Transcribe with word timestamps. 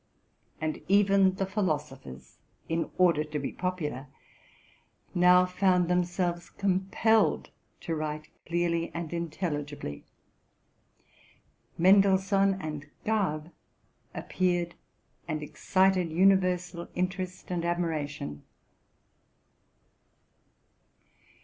And 0.59 0.81
even 0.87 1.35
the 1.35 1.45
philosophers, 1.45 2.39
in 2.67 2.89
order 2.97 3.23
to 3.23 3.37
be 3.37 3.51
popular, 3.51 4.07
now 5.13 5.45
found 5.45 5.89
themselves 5.89 6.49
compelled 6.49 7.51
to.write 7.81 8.27
clearly 8.47 8.89
and 8.95 9.13
intelligibly. 9.13 10.03
Men 11.77 12.01
delssohn 12.01 12.57
and 12.59 12.89
Garve 13.05 13.51
appeared, 14.15 14.73
and 15.27 15.43
excited 15.43 16.09
universal 16.09 16.87
interest 16.95 17.51
and 17.51 17.63
admiration. 17.63 18.41